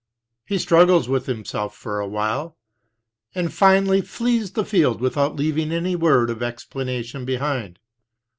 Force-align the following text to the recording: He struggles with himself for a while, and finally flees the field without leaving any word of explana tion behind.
He 0.47 0.57
struggles 0.57 1.07
with 1.07 1.27
himself 1.27 1.75
for 1.75 1.99
a 1.99 2.07
while, 2.07 2.57
and 3.35 3.53
finally 3.53 4.01
flees 4.01 4.53
the 4.53 4.65
field 4.65 4.99
without 4.99 5.35
leaving 5.35 5.71
any 5.71 5.95
word 5.95 6.31
of 6.31 6.39
explana 6.39 7.05
tion 7.05 7.23
behind. 7.23 7.77